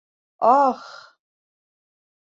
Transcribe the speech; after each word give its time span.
Аһ! 0.51 0.81